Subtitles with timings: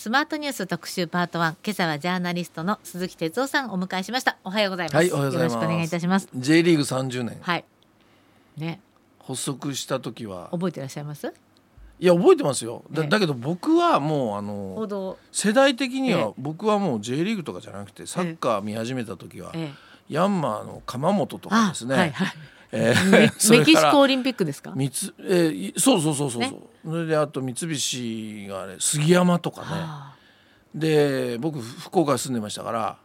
[0.00, 4.38] スマートニュース特集パート1今朝はジャーナリストの鈴木哲夫さんをお迎えしました。
[4.44, 5.52] おはようございます、はいおはようございます。
[5.52, 6.28] よろしくお願いいたします。
[6.34, 7.36] J リーグ30年。
[7.42, 7.64] はい。
[8.56, 8.80] ね。
[9.22, 10.48] 発足した時は。
[10.52, 11.30] 覚えてらっしゃいます？
[11.98, 12.82] いや覚えてますよ。
[12.90, 15.18] だええだけど僕はもうあ報の道。
[15.32, 16.14] 世代的にええ。
[16.14, 19.70] は僕はもう J リーグとかじゃなくてサッカー見始めた時はええ。
[20.08, 22.28] ヤンマーの鎌本とかあですね、はいはい
[22.72, 24.72] えーメキシコオリンピックですか？
[24.74, 26.56] 三つ、えーいそうそうそうそうそう、ね。
[26.84, 29.66] それであと三菱がね杉山とかね。
[29.70, 30.14] あ。
[30.74, 32.98] で僕福岡に住んでましたから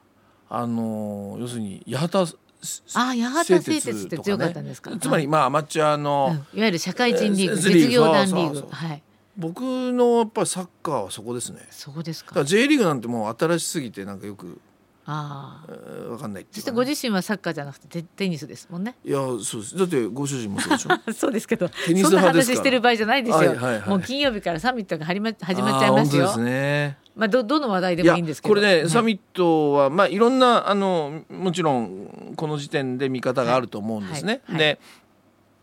[0.49, 4.95] あのー要するに八幡あー八幡製鉄って強かったんですか？
[4.97, 6.59] つまりまあアマチュアーの、うん。
[6.59, 8.67] いわゆる社会人リーグえー実業団リーグ。
[8.69, 9.01] はい。
[9.37, 11.67] 僕のやっぱりサッカーはそこですね。
[11.69, 12.29] そこですか？
[12.29, 14.61] だから J リーグなんてもう新しすぎてなんかよく
[15.07, 18.95] ああえーわかんないってそいうかね、してご自身はサッカーじゃなくてテテニスですもんね。
[19.03, 19.77] いやそうです。
[19.77, 20.89] だってご主人もそうでしょ。
[21.13, 23.89] そうですけどテニスそんな派ですから話してる場合じゃないですよ、はいはいはい。
[23.89, 26.23] もう金曜日からサミットが始ま始まっちゃいますよ。
[26.23, 26.97] あー本当ですね。
[27.15, 28.55] まあどどの話題でもいいんですけど。
[28.55, 28.89] これね、はい。
[28.89, 34.41] サミットはまあいろんなあのもちろんこの時点で見方があると思うんですね。
[34.45, 34.55] はい。
[34.55, 34.59] はい。
[34.59, 34.79] で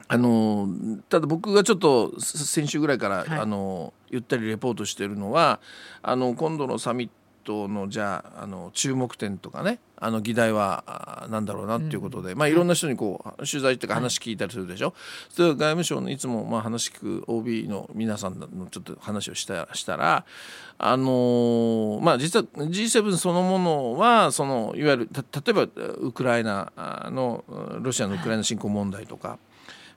[0.09, 0.69] あの
[1.09, 3.28] ただ僕がちょっとす先週ぐらいから、はい。
[3.41, 5.59] あのゆったりレポートしてるのは
[6.03, 7.11] あの今度のサミッ
[7.44, 10.82] トのじゃああの注目点とかねあの議題は
[11.24, 14.94] あなんだろうなっていうことで、まあいろんな人にこう取材っていうか話聞いたりするでしょ？
[15.28, 20.24] それ外務省のいつもまあ話聞く OB の皆さんのちょっと話をしたしたら
[20.78, 25.62] あのーまあ実は G7 そのものはそのいわゆるた例えば
[25.98, 26.72] ウクライナ
[27.12, 27.44] の
[27.80, 29.38] ロシアのウクライナ侵攻問題とか、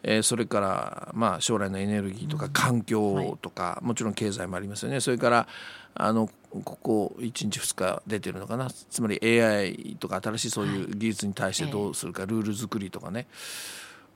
[0.08, 5.02] えーそれからまあ将来のエネルギーとか環境とか、もちろん経済もありますよね。
[5.02, 5.48] それから
[5.96, 6.30] あの
[6.64, 8.70] ここ1日2日出てるのかな。
[8.70, 13.26] つまり AI とか新しいそういう技術に対してどうするか、ルール作りとかね。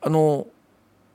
[0.02, 0.48] あの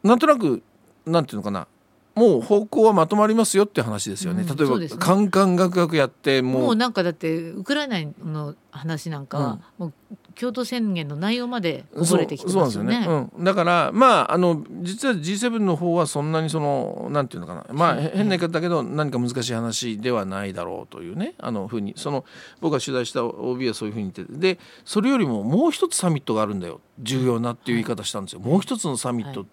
[0.02, 0.62] なんとなく
[1.06, 1.68] なんていうのかな。
[2.16, 4.56] もう方向はまとまりますよって話ですよね、うん。
[4.56, 9.92] 例えば、カンカンガクガクやってもうもうなんかだってウクライナの話なんかは、もう
[10.38, 12.94] 共同宣言の内容までこぼれてきてますよね。
[12.94, 17.66] よね、うん、だからまああの実は G7 の方はそんなにそのなんていうのかな。
[17.72, 21.94] まあはい変な言い方だけど何か難しい話ではないだろうというねあのふうに。
[21.96, 22.24] その
[22.60, 24.38] 僕が取材した OB はそういうふうに言ってて。
[24.54, 26.80] でそれよりももう一つサミットがあるんだよ。
[27.00, 29.46] 重要なっていう言い方したんですよ、もう一つのサミット、は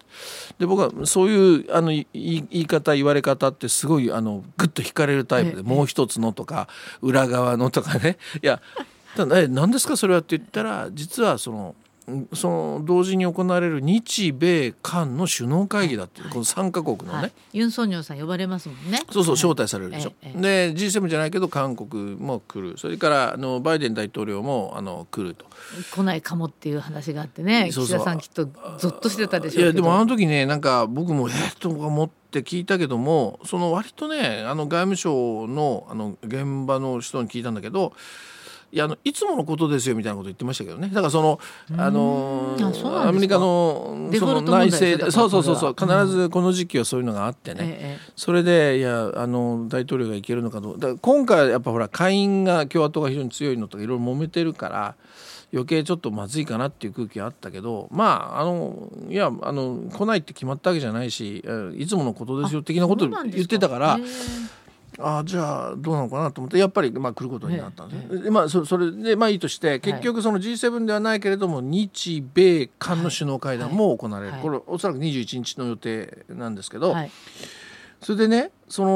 [0.59, 5.63] で僕はそういうあのい言い方言われ方ってすごいあのグッと惹かれるタイプで、ええ。
[5.63, 6.67] もう一つのとか
[7.01, 8.17] 裏側のとかね。
[8.44, 8.61] いや
[9.16, 9.97] ただえ何ですか？
[9.97, 11.75] それはって言ったら実はその
[12.11, 19.03] んその同時に行われる日米韓の首脳会議だっていう、この3カ国のね、はい、ユン・ソンニョルさん呼ばれますもんね。
[19.11, 22.77] そうそうはい招待されるでしょ、ええで G7 じゃないけど韓国も来る。
[22.77, 25.45] それからあのバイデン大統領もあの来ると。
[25.94, 28.00] 来ないかもっていう話があってねそうそう。
[28.00, 28.45] 岸田さんきっと
[28.79, 37.94] ゾッとしてたでしょういやでもあの時ねなんか僕もえっと思って聞いたけどもその割とねあの外務省のあの現場の人に聞いたんだけど
[38.71, 40.87] いやあのいつものことですよみたいなこと言ってましたけどね。
[40.87, 41.39] だからその
[41.77, 42.55] あの
[43.05, 45.11] アメリカのその内政で。
[45.11, 45.75] そうそうそうそう。
[45.77, 50.79] 必ずこの時期はそういうのがあってね、ええそれでいやあの大統領がいけるのかどう。
[50.79, 54.95] だから今回はやっぱほら下院が共和党が非常に強いのとかいろいろ揉めてるから
[55.53, 63.99] 余計ちょっとまずいかなっていう空気があったけどまああのいやあの来ないって決まったわけじゃないしえいつものことですよ的なこと言ってたから
[65.03, 68.23] ああじゃあどうなのかなと思ってやっぱりまあ来ることになったんですね。
[68.23, 74.41] でまあそそれでまあいいとして結局その G7 ではないけれども日米韓の首脳会談も行われる、はい。
[74.41, 77.12] これおそらく21日の予定なんですけど、はい。
[78.01, 78.89] それでねその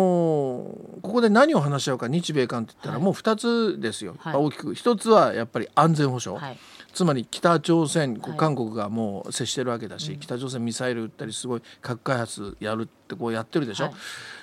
[1.01, 3.03] ここで何を話し合うか日米韓って言ったらはい。
[3.03, 3.35] もう2
[3.75, 4.35] つですよ、はい。
[4.35, 4.75] 大きく。
[4.75, 6.57] 一つはやっぱり安全保障、はい
[6.95, 13.93] つまり北朝鮮韓国がもう接してるわけだし、北朝鮮ミサイル撃ったりすごい核開発やるってこうやってるでしょ、はい。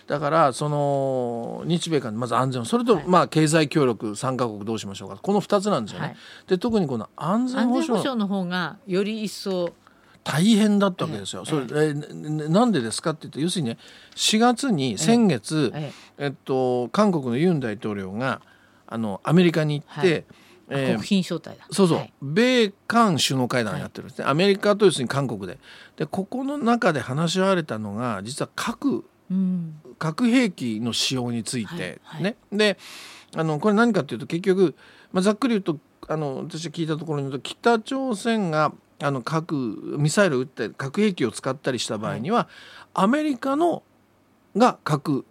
[0.07, 3.05] だからその日米韓まず安全それとはい。
[3.07, 5.17] まあ経済協力3カ国どうしましょうか。
[5.17, 6.09] この2つなんですよね。
[6.09, 6.17] はい。
[6.47, 9.73] で特にこの安全安保障の方がより一層
[10.23, 11.45] 大変だったわけですよ。
[11.47, 13.79] えそれえーななんでですかって言って要するにね
[14.15, 16.27] 4月に先月、ええ。
[16.27, 18.43] っと、韓国のユン大統領が
[18.89, 20.25] ああアメリカに行って、はい
[20.73, 21.67] えー国賓招待だ。
[21.71, 22.13] そうそう、はい。
[22.23, 25.59] 米韓首脳会談をやってるんですね、アメリカと要するに韓国で。
[25.97, 29.81] でここの中で話し合われたのが実は核うん。
[29.99, 32.79] 核兵器の使用について、はいねで
[33.35, 34.75] あのこれ何かというと結局、
[35.13, 35.79] まあ、ざっくり言うと
[36.09, 39.55] あの私が聞いたところによると北朝鮮があの核
[39.99, 42.49] ミサイルを撃って核兵器を使ったりした場合には、
[42.95, 43.83] アメリカの
[44.57, 45.25] が核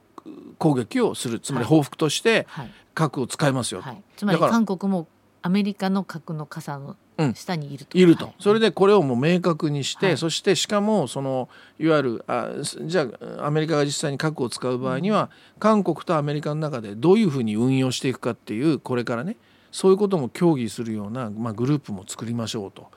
[0.57, 1.39] 攻撃をする。
[1.39, 2.71] つまり報復としてはい。
[2.93, 5.07] 核を使いますよと、はい、つまり韓国も
[5.41, 6.95] アメリカの核の傘の
[7.33, 8.35] 下にいると、いると、はい。
[8.39, 10.17] それでこれをもう明確にして、はい。
[10.17, 11.49] そしてしかもその
[11.79, 13.07] いわゆるあじゃ
[13.39, 15.29] あアメリカが実際に核を使う場合には、
[15.59, 19.37] 韓国とアメリカの中でどういうふうに運用していくかっていうこれからね
[19.71, 22.89] そういうことも協議するような、まあ、グループも作りましょうと。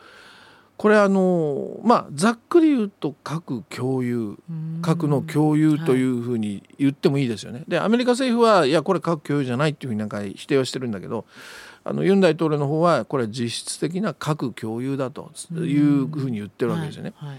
[0.76, 4.36] これあのまあざっくり言うと核共有
[4.82, 7.64] 核の共有というふうに言ってもいいですよね。
[7.68, 11.24] でアメリカ政府はいやこれ核共有じゃないっていうふうになんか否定はしてるんだけど
[11.84, 17.12] あのユン大統領の方はこれは実質的な核共有だというふうに言ってるわけですよね。
[17.16, 17.28] はい。
[17.30, 17.38] はい。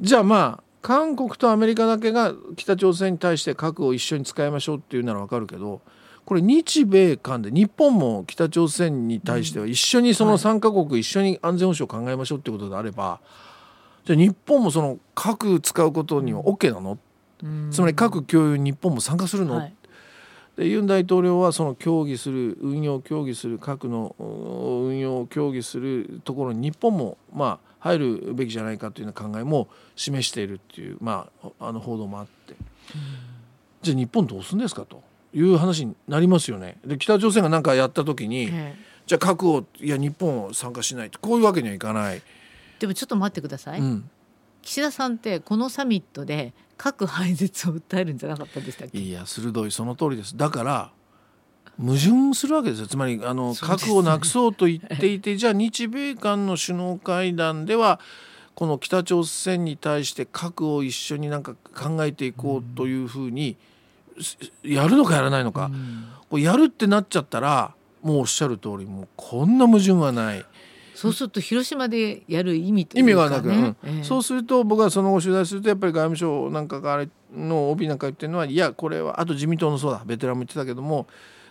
[0.00, 5.82] じゃあまあ韓国とアメリカだけが北朝鮮に対して核を一緒に使いましょうっていうならわかるけど
[6.24, 13.20] これ日米韓で日本も北朝鮮に対しては一緒にその3カ国一緒に安全保障を考えましょうってことであれば
[14.04, 16.98] じゃあ日本もその核使うことには OK なの？
[17.42, 17.70] うん。
[17.72, 19.74] つまり核共有に日本も参加するの、はい。
[20.56, 32.54] でユン大統領はその協議する運用を協議する核のう運用を協議するところに日本もまあ入るべきじゃないかというような考えも示しているっていう、まあ、あの報道もあって、
[33.80, 35.02] じゃあ日本どうするんですかと
[35.32, 36.78] いう話になりますよね。
[36.84, 38.74] で北朝鮮が何かやった時に、ええ。
[39.06, 42.22] じゃあ核をいや日本を参加しないとこういうわけにはいかない。
[42.78, 44.10] でもちょっと待ってください、うん、
[44.62, 48.98] 岸田さんってこのサミットで核廃絶を訴えるんじゃなかったでしたっけ？
[48.98, 50.36] いや鋭いその通りです。
[50.36, 50.90] だから
[51.78, 52.86] 矛盾するわけですよ。
[52.86, 53.56] つまりあの、ね。
[53.60, 58.00] 核をなくそうと言っていてじゃあ日米韓の首脳会談では
[58.54, 63.56] この北朝鮮に対して核を一緒になんか考えていこうというふうに、す
[64.62, 66.04] やるのかやらないのか、うん。
[66.28, 70.44] これやるってなっちゃったらもうおっしゃる通りもうこんな矛盾はない。
[70.94, 73.76] そうすると広島でやる意味とい意味うか、ね、がなく、うん。
[73.84, 74.04] ええ。
[74.04, 80.02] そうすると僕はその後取材するとやっぱり外務省なんかがあれの OB なんか言ってるのはいやこれはあと自民党のそうだ。
[80.04, 81.06] ベテランも言ってたけども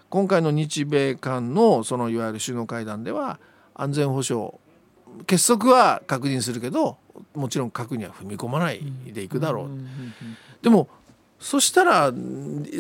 [0.10, 3.40] 今回の日米韓のそのいわゆる首脳会談では
[3.74, 4.54] 安全保障
[5.26, 6.98] 結束は確認するけど
[7.34, 9.70] もちろん核には踏み込まないでいくだろう、
[10.62, 10.88] でも
[11.40, 12.14] そしたら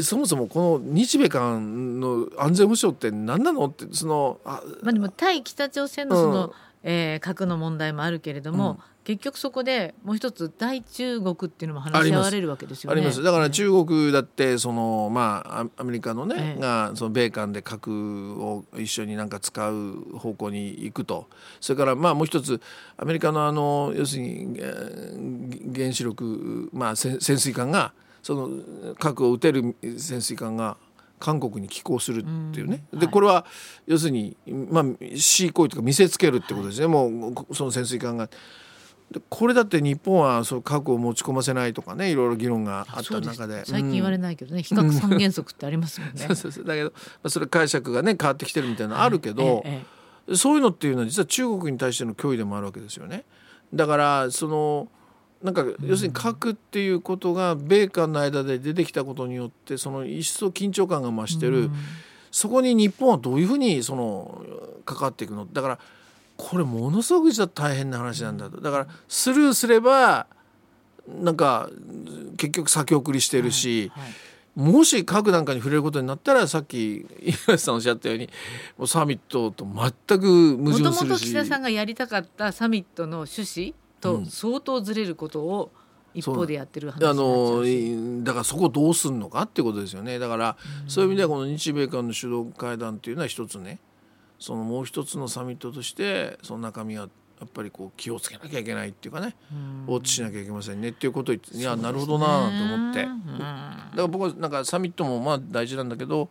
[0.01, 3.65] そもそもこの日米韓の安全保障って何なの？
[3.65, 6.51] ってそのあまあでも対北朝鮮のその、うん。
[6.81, 8.77] えー核の問題もあるけれども、うん。
[9.03, 12.94] 結局そこでもう一つ大中国っていうのも話し合われるわけですよね。
[12.94, 13.21] あります。
[13.23, 16.61] だから中国だってそのまあアアメリカのね、ええ。
[16.61, 21.27] がその米韓で核を一緒になんか使う方向に行くと。
[21.59, 22.61] それからまあもう一つ
[22.97, 30.77] アメリカのあの要するにえー原子力、まあ、潜潜水艦がその核を撃てる潜水艦が
[31.19, 32.24] 韓国に寄港するっ
[32.54, 33.00] ていうね、うん。
[33.00, 33.06] はい。
[33.06, 33.45] でこれは
[33.86, 38.30] 要するに、まあ、恣意行為とか見せつけるってことですね、もうその潜水艦が。
[39.12, 43.66] でこれだって日本はそう核を持ち込ませないとかねいろいろ議論があった中で。
[43.66, 46.19] 最近言われうんないけどね、比較三原則ってありますもんね。
[46.27, 46.66] そうそうそう。
[46.66, 49.83] だけど、まあ、それ解釈がね変わってきてるみたいなのあるけど、え
[50.30, 50.36] え。
[50.36, 53.25] そういうのっていうのは実は中国に対しての脅威でもあるわけですよね。
[53.74, 54.88] だからその
[55.44, 61.71] なんか要するに核っていうことが米韓の間で出てきたことによってその一層緊張感が増してる、うん。
[62.31, 64.44] そこに日本はどういうふうにその
[64.86, 65.45] 関わっていくの？
[65.45, 65.80] だから
[66.38, 68.62] これものすごく実は大変な話なんだと。
[68.62, 70.27] だからスルーすれば
[71.07, 71.69] なんか
[72.38, 74.13] 結局先送りしてるし、はいはい。
[74.56, 78.30] もし核なんかに触れることになったらさっき岩瀬さんおっしゃったように
[78.77, 81.19] もうサミットと全く矛もとも盾するし。
[81.21, 85.72] と岸田さんがやりたかったサミットの趣旨と相当ずれることを
[86.13, 90.19] 一方でやってる話あのだからそこをどうするのかっていうことですよね。
[90.19, 90.57] だから、
[90.88, 93.80] そういう意味ではこの日米韓の首脳会談っていうのは一つね。
[94.40, 97.09] そのもう一つのサミットとしてその中身は
[97.40, 99.35] やっぱりこう気をつけなきゃいけないっていうかね。
[99.88, 100.90] ウォッチしなきゃいけませんね。
[100.90, 103.04] っていうことを言っていやなるほどなと思って。
[103.04, 106.30] だから僕はなんかサミットもまあ大事なんだけど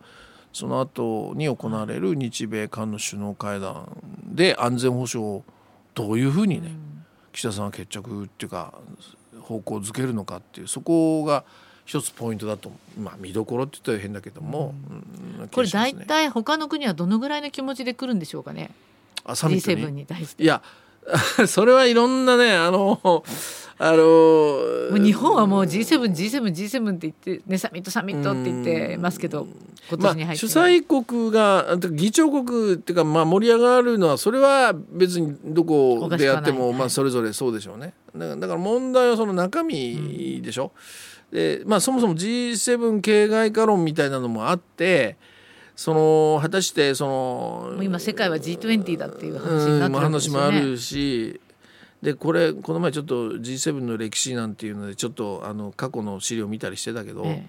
[0.52, 3.88] その後に行われる日米韓の首脳会談
[4.24, 5.44] で安全保障を
[5.94, 6.72] どういうふうにね
[7.38, 8.74] 岸田さんは決着っていうか
[9.40, 11.44] 方向づけるのかっていうそこが
[11.86, 14.74] 一つポイントだとまあ見どころって言ったら変だけども、
[15.38, 15.48] うん。
[15.48, 18.72] これ大体他の国はどのぐらいの気持ちで来るんでしょうかね？
[19.24, 20.42] あサミット G7 にに対して。
[20.42, 20.62] いや
[21.46, 23.24] それはいろんなねあの
[23.80, 29.46] あのもう日本はもう G7G7G7 って言って、ね、サミットサミットって言ってますけど
[29.88, 37.94] 今まあ年に入って、主催国が議長国っていうか、まあ、盛り上がるのはそれは別にどこでやっても、まあ、それぞれそうでしょうね。
[38.14, 40.72] だから問題はその中身でしょ、
[41.30, 45.16] でまあ、そもそも G7 形骸化論みたいなのもあって
[45.76, 50.40] その果たしてその今世界は G20 だっていう話になうんってるんですよね。
[50.40, 51.40] 話もあるし
[52.02, 57.44] でこれこの前ちょっと G7 の歴史なんていうのでちょっとあの過去の資料見たりしてたけど、え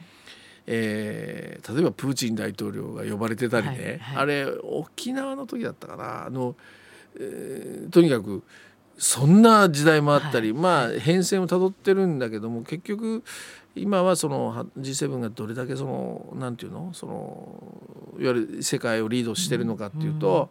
[0.65, 1.60] え。
[1.62, 6.25] ー例えばプーチン大統領が呼ばれてたりね、はいはいあれ沖縄の時だったかな。
[6.25, 6.56] あの
[7.20, 8.44] えーとにかく
[8.98, 13.24] そんな時代もあったり、まあ変遷をたどってるんだけども結局
[13.75, 16.91] 今はそのは G7 がどれだけそのなんていうの？
[16.94, 17.63] その
[18.20, 20.50] いわゆる世界をリードしてるのかっていうと、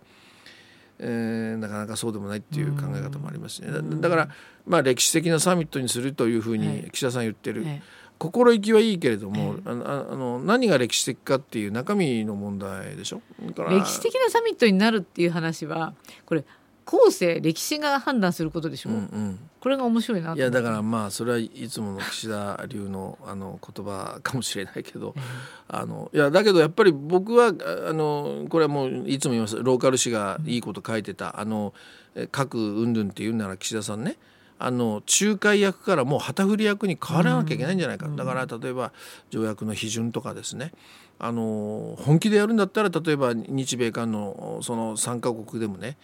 [1.01, 4.29] えーなかなかそうでもないっていう考え方もありますしね、だだから、
[4.67, 6.59] まあ、歴史的なサミットにするというふうはい。
[6.61, 7.81] に岸田さん言ってる、え
[8.19, 13.23] 心意気はいいけれども、えあのああの何が歴史的かっていう中身の問題でしょ？
[13.71, 15.95] 歴史的なサミットになるっていう話は
[16.27, 16.45] これ
[16.91, 18.93] 後世歴史が判断することでしょ、う。
[18.95, 19.39] んうん。
[19.61, 25.21] これが面白いないやだからまあそれはいつもの岸田流のあの言葉かもしれないけどえ
[25.69, 29.63] あのいやだけどやっぱり僕はああのこれはもういつも言います。
[29.63, 31.75] ローカル紙がいいこと書いてたあの
[32.15, 34.17] え核云々って言うなら岸田さんね。
[34.59, 38.93] あの仲介役からもう旗振り役に変わらなきゃいけないんじゃないか、だから例えば
[39.31, 40.73] 条約の批准とかですね。
[41.21, 45.97] あの本気でやるんだったら例えば日米韓のその3カ国でもね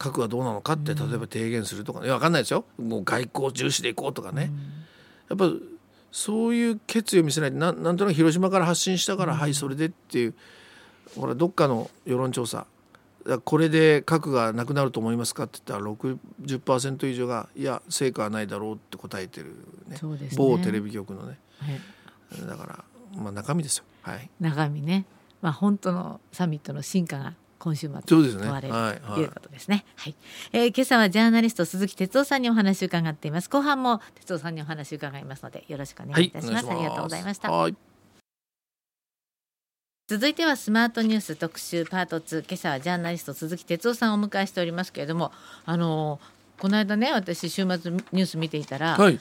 [0.00, 2.64] 核はどうなのかって例えば提言するとか、いや分かんないですよ。
[2.78, 4.50] もう外交重視でいこうとかね、
[5.28, 5.52] やっぱ
[6.10, 10.34] そういう決意を見せないとなんなんとなく広島から発信したから、はいそれでっていう
[11.16, 12.66] ほらどっかの世論調査。
[13.44, 19.54] これで核がなくなると思いますかって言ったら60%以上がいや成果はないだろうって答えてる
[19.86, 19.98] ね。
[19.98, 20.36] そうですね。
[20.38, 21.38] 某テレビ局のね。
[21.58, 22.46] はい。
[22.46, 22.84] だから
[23.20, 23.84] まあ中身ですよ。
[24.00, 24.30] はい。
[24.40, 25.04] 中身ね、
[25.42, 29.84] まあ、本当のサミットの進化が今週末そうですはいはいということですね。
[29.96, 30.14] はい、
[30.52, 33.50] えー今朝はジャーナリスト鈴木哲夫さんにお話を伺っています。
[33.50, 36.70] 後半も哲夫さんにお話を伺いますのでよろしくお願いいたします。
[36.70, 37.52] ありがとうございました。
[37.52, 37.76] はい。
[40.08, 45.30] 続いてはスマートニュース特集パート2今朝はジャーナリスト鈴木哲夫さんをお迎えしておりますけれども
[45.66, 46.18] あの
[46.58, 49.20] この間ね私週末ニュース見ていたら、はい。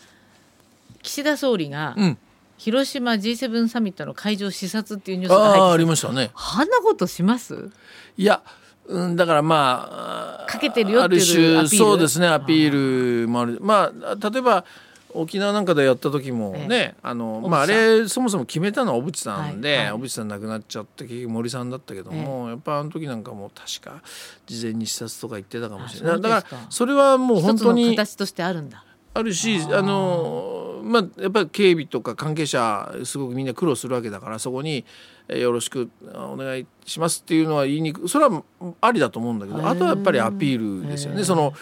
[1.03, 2.17] 岸田総理がうん
[2.59, 6.29] 広島 G7 サミットの会場視察っていうニュースが入ってありましたね。
[6.35, 7.71] あんなことします？
[8.17, 8.43] いや、
[8.85, 13.59] うん、だからまあかけてるよっていうそうですねアピールもある。
[13.61, 14.65] まあ例えば
[15.11, 16.95] 沖縄なんかでやった時もね、え。
[17.01, 19.93] あのまああれそもそも決めたのは小渕さんで、はいはい。
[19.93, 24.03] 小渕さん亡くなっちゃって結局森さんだったけども、やっぱあの時なんかもう確か
[24.45, 26.21] 事前に視察とか言ってたかもしれない。
[26.21, 28.83] だからそれはもう本当に形としてあるんだ。
[29.11, 34.85] あるしあのまあやっぱり警備とか関係者すごくみんな苦労するわけだからそこに、
[35.27, 38.43] えーよろしくお願いしますっていうのは言いにくそれは
[38.81, 41.23] ありだと思うんだけどあとはやっぱりアピールですよね。
[41.23, 41.53] その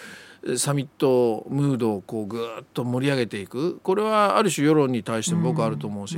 [0.47, 3.79] えサミットムードをこうぐーっと盛り上げていく。
[3.79, 6.17] これはある種世論に対しても僕はあると思うし、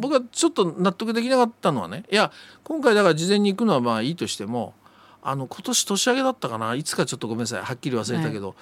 [0.00, 2.32] 僕はちょっと納得できなかったのはねいや
[2.64, 4.74] 今回だから事前に行くのはまあいいとしても
[5.22, 6.74] あの今年年明けだったかな。
[6.74, 7.62] いつかちょっとごめんなさい。
[7.62, 8.56] はっきり忘れたけど、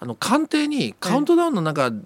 [0.00, 1.98] あの官邸にカウントダウンのなんかで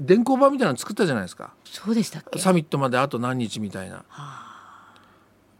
[0.00, 1.52] 電光板みたいなの作ったじゃないですか。
[1.64, 2.38] そうでしたっけ？
[2.38, 4.04] サミットまであと何日みたいな。
[4.08, 4.54] は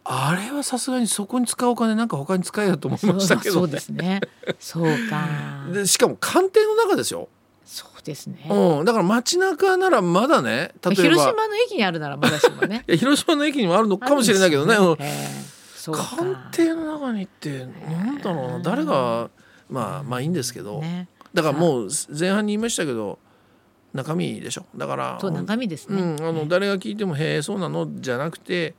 [0.05, 0.35] あ。
[0.37, 4.21] れはさすがにそこに使うお金なんか他に使えよと思あいましたけそうどねですね。
[4.59, 5.27] そうか。
[5.73, 7.29] でしかも官邸の中ですよ、
[7.65, 8.47] そうですね。
[8.51, 10.95] うん、だから街中ならまだね例えば。
[10.95, 12.85] 広島の駅にあるならまだしもね。
[12.99, 14.77] 広島の駅にもあるのかもしれないけどね、
[15.87, 18.59] 官邸の中にってなんだろうな。
[18.61, 19.31] 誰が
[19.71, 21.09] まあまあいいんですけど、ね。
[21.35, 21.89] だからもう
[22.19, 23.19] 前半に言いましたけど
[23.93, 24.67] 中身でしょ。
[24.77, 26.01] だからそう中身ですね。
[26.01, 28.75] うん、あの誰が聞いても「へえそうなの?」じゃなくて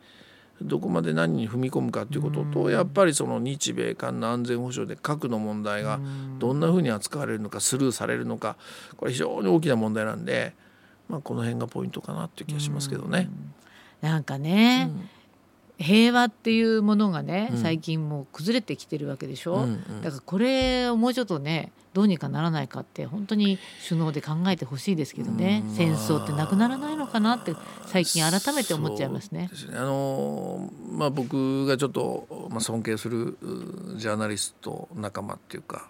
[0.61, 5.99] どこまで何に踏み込むかっていうこととやっぱりその日米韓の安全保障で核の問題が
[6.39, 8.55] どんなふうに扱われるのかスルーされるのか
[8.95, 10.53] これ非常に大きな問題なんで、
[11.09, 13.29] まあ、この辺がポイントかなっていう気がしますけどね。
[14.01, 14.91] なんかね、
[15.77, 17.57] 平和っていうものがね、うん。
[17.57, 20.01] 最近もう崩れてきてるわけでしょ、うんうん。
[20.01, 25.75] だからこれをもうちょっとねどうにかならないかって本当に首脳で考えてほしいですけどね、うん。
[25.75, 27.55] 戦争ってなくならないのかなって
[27.85, 29.49] 最近改めて思っちゃいますね。
[29.53, 29.77] すね。
[29.77, 35.89] あのまあ、僕がちょっと、まあ、尊敬するうジャーナリスト仲間っていうか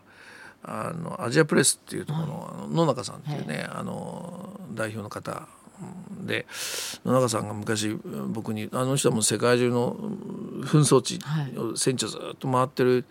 [0.64, 2.26] あのアジアプレスっていうところ
[2.68, 5.48] の,、野中さんっていうね、あの代表の方
[6.26, 6.46] で
[7.06, 7.96] 野中さんが昔
[8.30, 9.96] 僕にあの人はもう世界中の
[10.62, 11.58] 紛争地はい。
[11.58, 13.06] を戦地をずっと回ってる、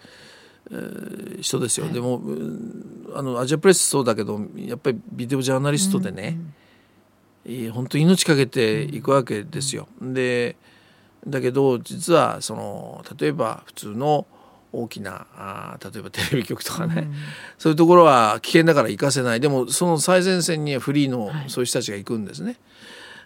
[0.71, 6.39] えー人ですよ、でもうんあのアジアプレスそうだけどやっぱりビデオジャーナリストでね、
[7.45, 9.89] いい本当命かけていくわけですよ。
[10.01, 10.57] で
[11.27, 14.27] だけど実はその例えば普通の
[14.73, 17.09] 大きなあー例えばテレビ局とかね、
[17.59, 19.41] そういうところは危険だから行かせない。
[19.41, 21.51] でもその最前線にはフリーのはい。
[21.51, 22.57] そういう人たちが行くんですね。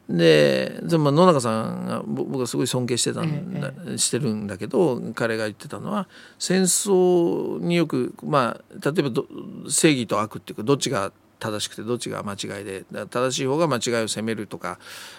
[0.08, 9.26] ででも野中さんがぼ僕はすごい尊敬してたんだ、してるんだけど彼が言ってたのは戦争によくまあ例えばど
[9.68, 14.78] 正義と悪っていうかどっちが正しくてどっちが間違いで正しい方が間違いを責めるとか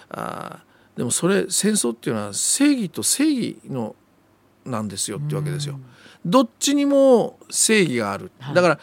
[0.10, 3.96] あーでもそれ戦争っていうのは正義と正義の
[4.66, 5.80] なんですよってわけですよ。
[6.26, 8.80] どっちにも正義がある、だから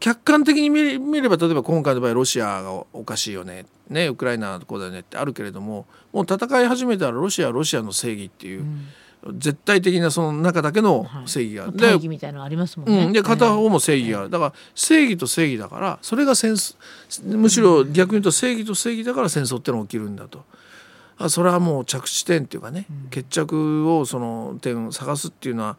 [0.00, 0.82] 客観的に見
[1.20, 8.64] れば例えば今回の場合ロシアがおかしいよねねウクライナこうだよねってあるけれどももう戦い始めたらロシアはロシアの正義っていう、
[9.22, 11.64] うん、絶対的なその中だけの正義が。
[11.64, 14.20] ある、はい、でみたいなのありますもんね、うん、で片方も正義が。
[14.20, 16.56] あるだから正義と正義だからそれが戦
[17.24, 20.44] むしろ逆に言うと正義と正義だから戦争ってのが起きるんだと。
[21.18, 25.78] あそれはもう着地点っていうかね、うん、決着をその点を探すっていうのは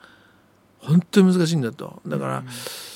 [0.80, 2.02] 本当に難しいんだと。
[2.06, 2.44] だから、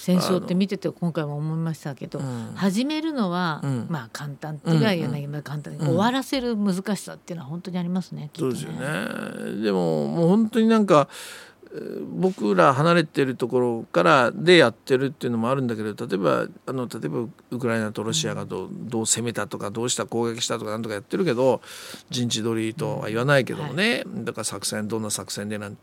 [0.02, 8.30] 戦争って見てて今回も思いましたけど、うん、始めるのは、うん、まあ簡単っていうか言わないけど簡単に、終わらせる難しさっていうのは本当にありますね。
[8.38, 9.62] そうですよね。
[9.62, 11.08] でももう本当になんか
[12.14, 17.20] 僕ら離れてるところからでやってるっていうのもあるんだけど例えばあの例えば
[17.52, 21.62] ウクライナとロシアがどうどう攻めたとかどうした攻撃したとかなんとかやってるけど
[22.10, 25.78] 陣地取りとは言わないけどもね、はい、だから作戦どんな作戦でなん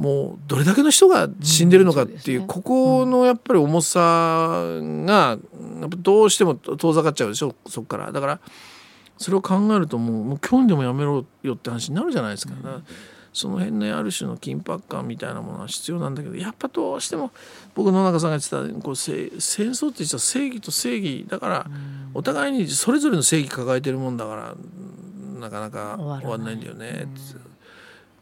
[0.00, 4.00] もうどれだけの人が死んでるのかっていううんうね、ここのやっぱり重さ
[4.80, 5.38] が
[5.98, 8.10] どうしても遠ざかっちゃうでしょそこから。
[8.10, 8.40] だから
[9.18, 12.84] それを考えるともうもう今日でもやめろよって話になるじゃないですか、うん、
[13.34, 17.30] その辺のある種の緊迫感みたいなものは必要なんだけどやっぱどうしても
[17.74, 21.66] 僕野中さんが言ってたこう戦争って実は正義と正義だから
[22.14, 24.54] お互いにそれぞれの正義抱えてるもんだから
[25.38, 27.49] なかなか終わんないんだよね、うん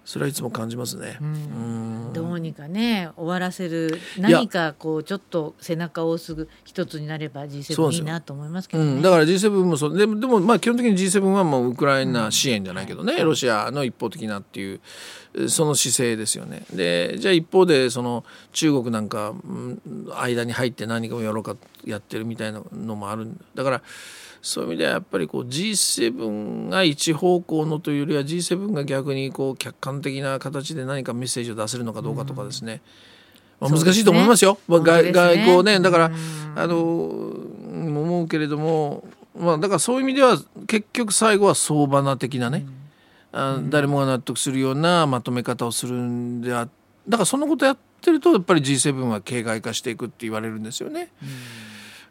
[0.08, 8.92] それはいつも感じますね、うん、どうにかね終わらせる何かこうちょっと背中を押す一つになれば G7 いいなと思いますけど、ね。
[8.92, 9.98] うん、だから G7 もそう。
[9.98, 14.80] でもでもまあ基本的に G7 はもうウクライナ支援じゃないけどね、うん、ロシアの一方的なっていう
[15.50, 16.62] その姿勢ですよね。
[16.72, 19.34] でじゃあ一方でその中国なんか
[20.16, 23.82] 間に入って何かをやろうかやってるみたいなのもあるだから
[24.40, 32.80] そういう意味ではやっぱりこう G7 が一方向のというよりは G7 が逆にこう客観的な形で何かメッセージを出せるのかどうかとかですね、
[33.60, 34.78] まあ、難しいと思いますよ、すね、
[35.12, 35.80] 外交ね。
[35.80, 36.10] だから
[36.56, 39.04] あの思うけれども、
[39.36, 42.64] まあ、だからそういう意味では結局最後は相場な的なね、
[43.32, 46.68] あ誰もが納得するようなまとめ方をするんであ
[47.08, 51.10] だからそのことやってるとやっぱり G7 は形骸化していくって言われるんですよね。
[51.22, 51.28] うん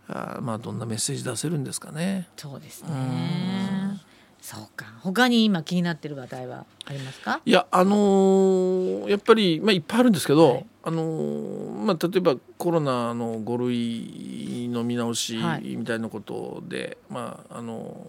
[0.09, 2.27] あまあどんなメッセージ出せるんですかね。
[2.37, 3.99] そうですね。
[4.41, 4.85] そうか。
[5.01, 7.41] 他に今気になってる話題はありますか？
[7.45, 18.07] いやあのー、やっぱりまあいっぱいあるんですけど、はい、あのー、まあ例えばコロナの5類の見直しみたいなことで、はい、まああの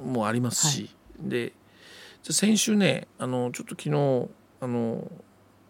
[0.00, 1.52] ー、もうありますし、はい、で
[2.22, 4.28] 先週ねあのちょっと昨日
[4.60, 5.10] あの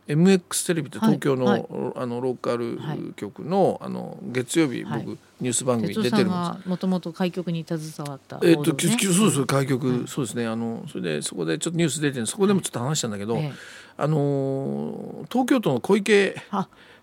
[0.09, 1.61] MX テレビって東京のはい。
[1.61, 6.68] はい、あのローカル局の,、あの月曜日、僕、ニュース番組出てるんです。
[6.68, 10.47] もともと開局に携わった、ね、えっとそうです開局、そうですね。
[10.47, 13.38] あのそれでそこでちょっとニュース出てるそこでもちょっと話したんだけど、
[13.99, 16.37] あの東京都の小池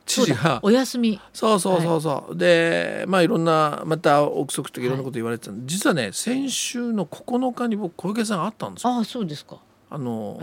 [0.05, 1.19] 知事がお休み。
[1.31, 4.89] そうそうそうそう、でまあいろんなまた憶測とかい。
[4.89, 8.97] ろんなこと言われてた、実はね先週の9日に僕小池さん会ったんですよ。
[8.97, 9.57] あそうですか。
[9.89, 10.41] あの、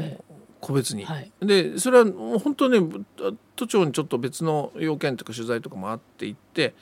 [0.62, 2.06] 個別に、はい、でそれは
[2.38, 2.78] 本当ね
[3.56, 6.74] 都庁にちょっと別の要件とか取材とかもあって行って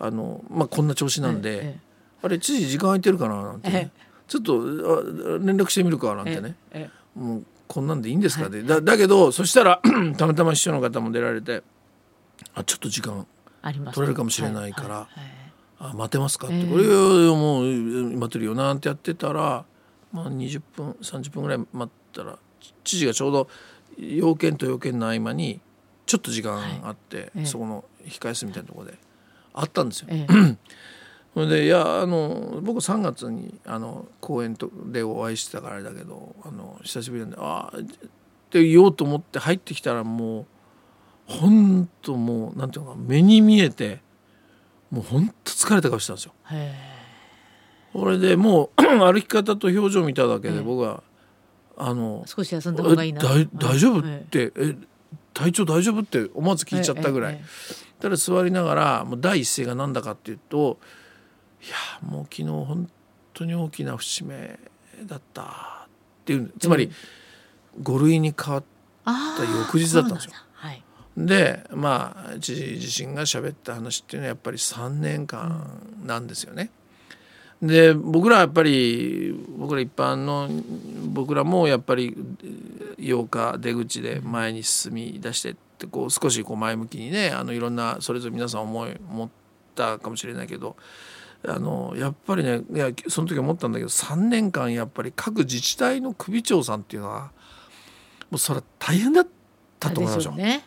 [0.00, 1.80] あの、まあ、こんな調子なんで、ええ、
[2.22, 3.92] あれ知事時間空いてるかななんて、ね、
[4.26, 4.58] ちょっと
[5.38, 6.56] 連絡してみるかなんてね、
[7.14, 9.80] もうこんなんでいいんですかね、はい、だだけどそしたら
[10.18, 11.62] たまたま秘書の方も出られて
[12.54, 13.24] あちょっと時間
[13.62, 15.08] 取れるかもしれないから。
[15.82, 19.64] あ待てますかって、えー、これもう待てるよなってやってたら、
[20.12, 22.38] まあ、20分30分ぐらい待ったら
[22.84, 23.48] 知事がちょうど
[23.98, 25.60] 要件と要件の合間に
[26.06, 28.98] ちょっと時間あって、はい、そこの控え室みたいなところで
[29.52, 30.08] あったんですよ。
[30.10, 30.56] ええ、
[31.34, 37.82] それでいやあの僕3月にあの公園とでお会いしてたからあれだけどあの久しぶりなんでああっ
[38.50, 40.46] て言おうと思って入ってきたらもう
[41.26, 44.00] 本当もうなんていうのか目に見えて
[44.90, 46.32] もう本当疲れた顔したんですよ。
[47.92, 51.02] これでもう 歩き方と表情見ただけで僕は
[51.82, 53.22] あの少し休んだ方がいいな。
[53.54, 54.76] 大丈夫って、え
[55.32, 57.40] 体調大丈夫って思わず聞いちゃったぐらい、
[58.00, 60.78] ただ座りながらもう第一声が何だかっていうと
[61.62, 62.90] いやもう昨日本
[63.32, 64.58] 当に大きな節目
[65.04, 65.88] だったっ
[66.24, 66.90] ていうつまり、
[67.80, 68.64] 5類に変わっ
[69.04, 70.32] た翌日だったんですよ。
[71.16, 76.70] でまあ知事自身が喋った話っていうのはやっぱり3年間なんですよね。
[77.62, 80.48] で僕らはやっぱり僕ら一般の
[81.12, 82.16] 僕らもやっぱり
[82.98, 89.28] 8日出口で前に進み出してってこう少しこう前向きにねあのいろんなそれぞれ皆さん思い持っ
[89.74, 90.76] たかもしれないけど
[91.46, 97.30] あのやっぱりねいやその時思ったんだけど3年間やっぱり各自治体の首長さんっていうのは
[98.30, 99.26] もうそれは大変だっ
[99.78, 100.32] たと思いますよ。
[100.32, 100.64] ね。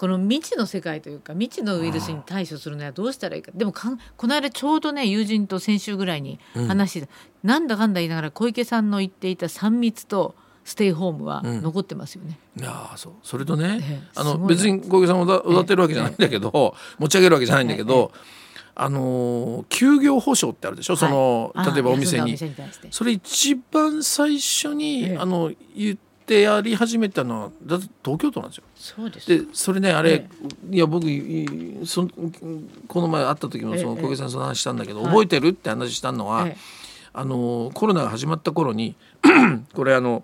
[0.00, 3.52] この未知の世界というか未知のウイルスに対処するにはどうしたらいいか。
[3.54, 7.00] でもかんこの間ちょうどね友人と先週ぐらいに話して、
[7.44, 10.34] うん、なんだかんだ言いながら小池さんの言っていた3密と
[10.64, 12.38] ステイホームは残ってますよね。
[12.56, 13.12] うん、いやそう。
[13.22, 18.10] それとね、えあの別に小池さんを歌ってるわけじゃないんだけど、え持ち上げるわけじゃないんだけど、
[18.74, 22.38] あの休業保障ってあるでしょ、その例えばお店に。
[22.90, 28.64] それ一番最初に、あの言ってってやり始めたのはだ東京都なんですよ。
[28.76, 29.26] そうです。
[29.26, 30.28] でそれねあれ、え
[30.70, 31.04] え、いや僕
[31.84, 32.08] そ
[32.86, 35.48] この前会った時もその小池さんその話したんだけど、え、覚えてる？
[35.48, 36.46] って話したのは、
[37.12, 38.94] あのコロナが始まった頃に
[39.74, 40.22] これあの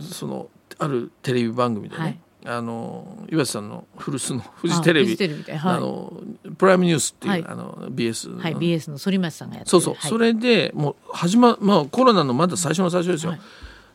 [0.00, 5.16] そのあるテレビ番組でね、はいあの岩瀬さんの古巣のフジテレビ
[5.62, 6.12] あの
[6.58, 13.40] プライムニュースっていう、はい、あの BS の、はい、BS の反町さんがやってそうそう、はい、それでもう始ままあコロナのまだ最初の最初ですよ、はい、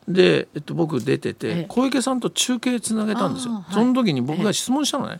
[0.07, 5.19] で、えっと、僕出てて小池さんと中継つなげたんですよ、その時に僕が質問したのね、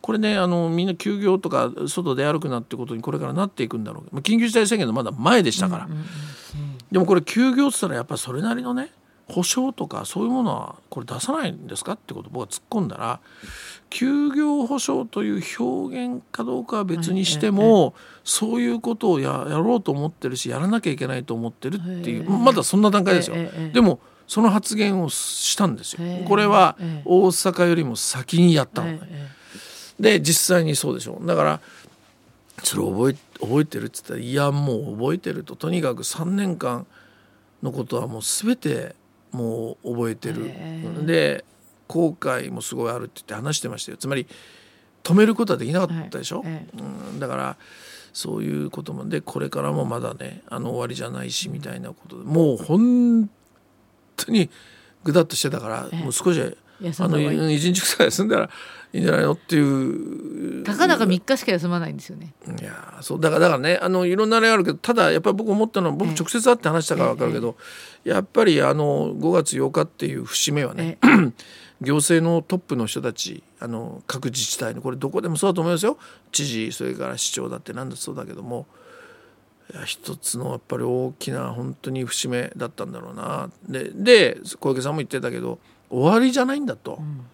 [0.00, 5.88] これねあのみんな休業とか外で歩くなってことにこれからなっていくんだろう緊急事態宣言のまだ前でしたから、
[6.90, 8.90] でもこれ休業っつったらやっぱりそれなりのね
[9.30, 13.20] 保証とかそういうものはこれ出さないんですかってことを僕は突っ込んだら
[13.88, 23.36] 休業保障という表現かどうかは別にしても、そういうことをややろうと思ってるしやらなきゃいけないと思ってるっていうまだそんな段階ですよ。
[23.72, 26.00] でもその発言をしたんですよ。
[26.24, 29.00] これは大阪よりも先にやったのね。
[29.98, 31.26] で実際にそうでしょう。
[31.26, 31.60] だから
[32.62, 36.86] それ覚え覚えてるっつったらいやもう覚えてるととにかく3年間
[37.62, 38.94] のことはもう全て
[39.32, 40.50] もう覚えてる。
[41.06, 41.44] で
[41.86, 43.98] 後悔もすごいあるって言って話してましたよ。
[43.98, 44.26] つまり
[45.02, 47.56] 止めることはできなかったでしょ、うん、だから
[48.12, 53.30] そういうこともでこれからもまだねあの終わりじゃないしみたいなことでもう本
[54.16, 54.50] 当に
[55.02, 58.50] ぐだっとしてたから、もう少しあの一日くらい休んだら
[58.92, 59.32] いいんじゃないの？
[59.32, 60.64] っていう。
[60.64, 62.32] たかだか3日しか休まないんですよね。
[62.60, 67.56] いやそうだからだからねあのいろんなあれあるけどただやっぱり僕思ったのは僕直接会って話したから分かるけど、
[68.04, 70.98] やっぱりあの5月8日っていう節目はね、
[71.80, 75.98] 行政のトップの人たちあの各自治体のこれどこでもそうだと思いますよ。
[76.32, 78.66] 知事それから市長だって何だそうだけども
[79.84, 83.50] 一つのやっぱり大きな本当に節目だったんだろうな。
[83.68, 86.98] でで小池さんも言ってたけど終わりじゃないんだと。
[87.00, 87.26] うん。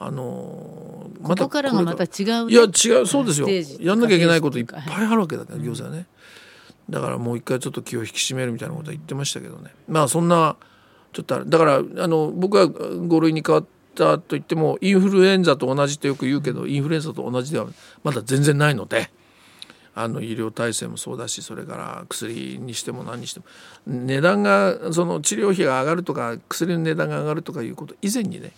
[0.00, 3.48] あのまたここからがまた違う、ね、いや違うそうですよ。
[3.80, 6.06] やんなきゃいけないこといっぱいあるわけだから、行政はね、
[6.88, 9.72] だからもう一回ちょっと気を引き締めるみたいなことは言ってましたけどね。
[9.88, 10.56] まあそんな
[11.12, 13.64] ちょっとだからあの僕は5類に変わっ
[13.96, 17.66] たといってもインフルエンザと同じとよく言うけどインフルエンザと同じでは
[18.04, 19.10] まだ全然ないので。
[20.00, 23.46] あの医療体制もそうだしそれから薬にしても何にしても
[23.86, 28.52] 値段がその治療費が上がるとか薬の値段が上がるとかいうこと以前にねやっ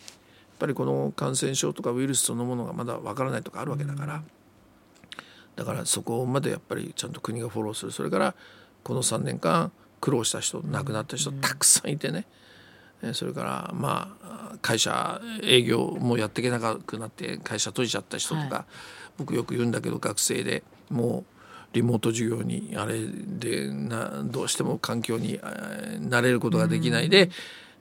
[0.59, 4.22] ぱりこの感染症とかウイルスそのものがまだわからないとかあるわけだから。
[5.57, 7.92] だからそこまでやっぱりちゃんと国がフォローする。
[7.92, 8.35] それから
[8.83, 12.26] この3年間苦労した人亡くなった人たくさんいてね。
[13.12, 18.64] それからまあ会社営業もやっていけなくなって会社閉じちゃった人とか、はい、
[19.18, 21.29] 僕よく言うんだけど学生でもう
[21.72, 27.30] リモート授業にあれでなどうしても環境に慣れることができないで、うん、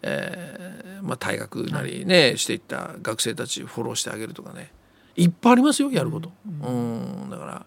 [0.03, 4.71] えー、まあ、退学なりね、はい、していった学生たちフォローしてあげるとかね
[5.15, 6.31] いっぱいありますよやること。
[6.63, 7.65] うん、うんだから、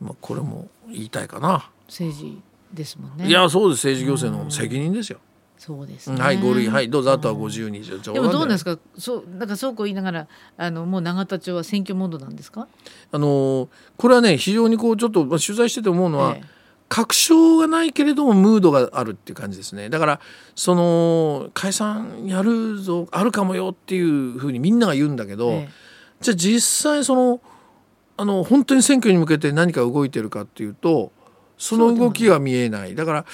[0.00, 1.70] まあ、これも言いたいかな。
[1.88, 2.40] 政治
[2.72, 3.26] ですもんね。
[3.26, 5.18] いやそうです政治行政の責任ですよ。
[5.58, 6.20] そうですね。
[6.20, 7.98] はい、五類、はい、どうぞ、あとは五十二条。
[7.98, 8.78] でも、どうなんですか？
[8.96, 12.68] そう、なんか、そうこう言いながら、あの、もう永田町は選挙モードなんですか？
[13.12, 16.36] あの、これはね、非常にこう、ちょっと、まあ、取材してて思うのは。
[16.36, 16.58] ええ
[16.90, 20.20] 確証がないけれどもムードがあるっていう感じですねだから
[20.54, 25.68] その解散やるぞあるかもよっていうふうにみんなが言うんだけど、ええ、
[26.22, 27.42] じゃあ実際その
[28.16, 31.12] あの本当に選挙に向けて何か動いてるかっていうと
[31.58, 32.94] その動きが見えない。
[32.94, 33.26] だから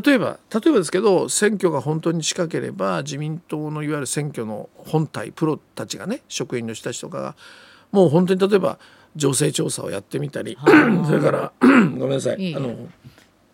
[0.00, 7.36] 例えば例えばですけど選挙が本当に近ければ自民党のいわゆる選挙の本体プロたちがね職員の人たちとかが
[7.92, 8.78] もう本当に例えば
[9.14, 10.58] 情勢調査をやってみたり。
[11.06, 12.54] それからごめんなさい。
[12.54, 12.74] あの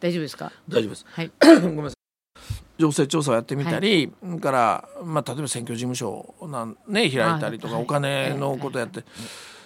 [0.00, 0.52] 大丈夫ですか？
[0.68, 1.30] 大丈夫です、はい、
[1.60, 1.96] ごめんなさい。
[2.78, 9.04] 情勢調査をやってみたり、はい、から、まあ、例えば選挙事務所なん、ね、開いたりとか、お金のことやって、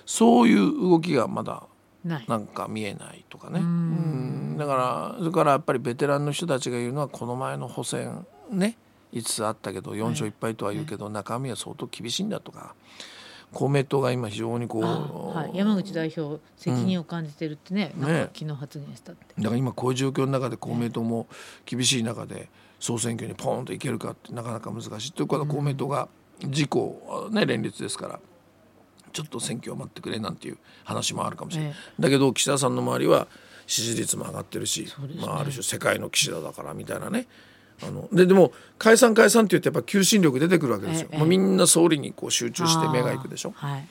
[0.05, 1.63] そういう動きがまだ
[2.05, 3.61] なんか見えないとかね。
[3.61, 8.77] うんだからそれからやっぱりベテランの人たちが言うのはこの前の補選ね
[9.13, 12.75] 5つあったけど4勝1敗とは言うけど、中身は相当厳しいんだとか。
[13.53, 21.29] 公明党が今非常にこう、はい、山口代表責任を感じてるってねうん、なんか昨日発言したって、だから今こういう状況の中で公明党も
[21.65, 22.49] 厳しい中で、
[22.81, 25.13] 総選挙にポーンといけるかってなかなか難しい。
[25.13, 26.09] ということは公明党が
[26.43, 28.21] 自公、ね、連立ですから
[29.13, 33.29] ちょっと選挙を待ってくれなんていう話もあるかもしれない、えだけど岸田さんの周りは
[33.67, 34.91] 支持率も上がってるし、ね。
[35.21, 37.27] まあ、ある種世界の岸田だからみたいなね。
[37.83, 43.53] あのででも解散解散って言ってやっぱ求心力出てくるわけですよ、ええみんな総理にこう集中して目がいくでしょ。
[43.55, 43.87] はい。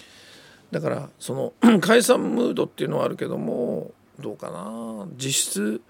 [0.71, 5.07] だからその 解散ムードっていうのはあるけどもどうかな。
[5.17, 5.81] 実質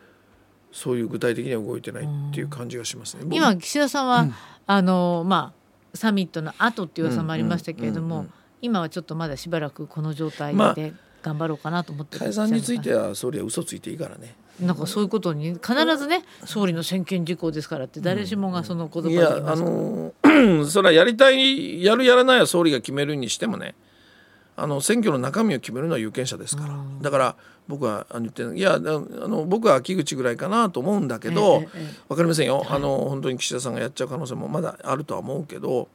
[0.71, 3.23] そういう具体的には動いてないっていう感じがしますね。
[3.23, 4.27] 僕今岸田さんは、
[4.67, 5.53] あのま
[5.93, 8.33] あサミットの後っていう噂もありましたけれども、うんうんうんうん。
[8.61, 10.93] 今はちょっとまだしばらくこの状態まあで
[11.25, 14.35] 頑張ろうかなと思って解散については総理は嘘ついていいからね。
[14.61, 19.63] なんかそういうことに必ずね総理の専権事項ですからって誰しもがその言葉をいやあ言います。
[19.63, 23.75] からのー それはやりたいやるやらないは総理が決めるにしてもね
[24.55, 27.35] あの選挙の中身を決めるのは有権者ですから、だから
[27.67, 35.89] 僕は言ってるいやあの僕は秋口ぐらいかなと思うんだけど、ええええわかりませんよ、あの本当に岸田さんがやっちゃう可能性もまだあるとは思うけど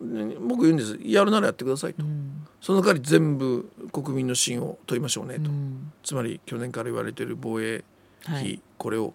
[0.00, 0.98] ね僕言うんです。
[1.04, 2.02] やるならやってくださいと、
[2.60, 5.92] その代わり全部国民の信を問いましょうねと、うん。
[6.02, 7.84] つまり去年から言われている防衛
[8.24, 8.62] 費、はい。
[8.78, 9.12] これを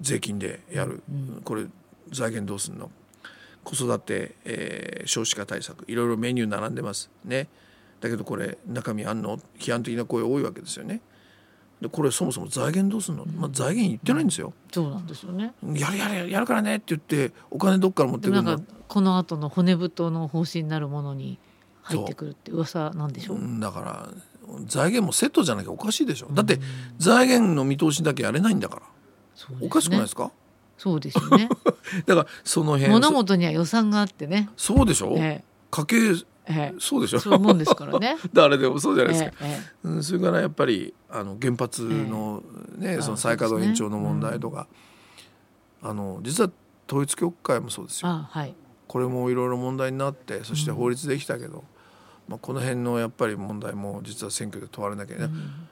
[0.00, 1.02] 税金でやる、
[1.44, 1.66] これ
[2.10, 2.90] 財源どうすんの？
[3.64, 5.84] 子育て、えー少子化対策。
[5.88, 7.48] いろいろメニュー並んでますね。
[8.00, 9.38] だけどこれ中身あんの？
[9.58, 11.00] 批判的な声多いわけですよね。
[11.80, 15.52] でこれそもそも財源どうすんの、まあ、財源言ってないんですよ、そうなんですよね。
[15.74, 18.62] やるやるやるからねって言ってお金どっから持ってくるの？
[18.86, 21.40] この後の骨太の方針になるものに
[21.82, 24.08] 入ってくるって噂なんでしょう、うんだから
[24.66, 26.28] 財源もセットじゃなきゃおかしいでしょ。
[26.32, 26.58] だって
[26.98, 28.82] 財源の見通しだけやれないんだから。
[28.82, 28.86] ね。
[29.66, 30.30] おかしくないですか？
[30.76, 31.48] そうですよね。
[32.06, 35.96] だからその辺物事には予算があってね、そうでしょ、え家計
[36.46, 36.74] ええ。
[36.80, 37.18] そうでしょ？
[37.18, 38.16] え、そういうもんですからね。
[38.34, 39.88] 誰でもそうじゃないですか、ええええ。
[39.88, 42.42] うん、それからやっぱりあの原発の、
[42.76, 44.66] ねあその再稼働延長の問題とか、
[45.82, 46.50] あの実は
[46.88, 48.08] 統一教会もそうですよ。
[48.08, 48.54] あはい。
[48.88, 51.64] これもいろいろ問題になってそして法律できたけど、
[52.28, 55.28] まあ、この辺のやっぱり問題も実は選挙で問われなきゃいけな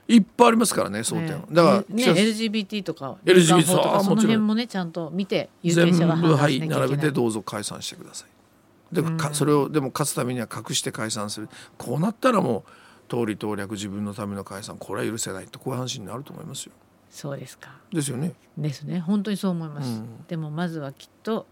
[0.08, 8.94] い、いっぱいありますからね争点は、ええだから、ね LGBT とか LGBT とかその辺もねちゃんと見て有全権者は判部はい並べてどうぞ解散してください。
[8.94, 11.48] でかそれをでも勝つためには隠して解散する。
[11.78, 16.72] こうなったらもう通り党略自分のための解散これは許せないとこういう話になると思いますよ。
[17.10, 17.70] そうですか。
[17.92, 18.34] ですよね。
[18.56, 19.00] ですね。
[19.00, 20.24] 本当にそう思います、うん。
[20.28, 21.46] でもまずはきっと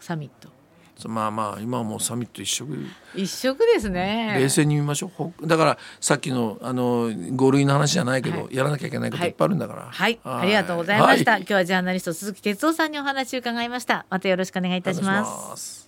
[0.00, 0.48] サミット
[1.08, 2.76] まあまあ今はもうサミット一色。
[3.14, 4.36] 一色ですね。
[4.38, 5.10] 冷静に見ましょう。
[5.14, 8.54] ほだからさっきのあの5類の話じゃないけど、はい。
[8.56, 9.28] やらなきゃいけないことい。
[9.28, 9.88] っぱいあるんだから。
[9.90, 11.40] はい、ありがとうございました、はい。
[11.40, 14.06] 今日はジャーナリスト鈴木哲夫さんにお話を伺いました。
[14.10, 15.83] またよろしくお願いいたします